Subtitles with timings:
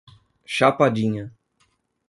[0.55, 1.29] Chapadinha